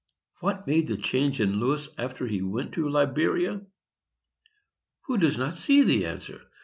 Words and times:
What 0.39 0.65
made 0.65 0.87
the 0.87 0.97
change 0.97 1.39
in 1.39 1.59
Lewis 1.59 1.87
after 1.95 2.25
he 2.25 2.41
went 2.41 2.71
to 2.73 2.89
Liberia? 2.89 3.61
Who 5.05 5.17
does 5.19 5.37
not 5.37 5.57
see 5.57 5.83
the 5.83 6.07
answer? 6.07 6.41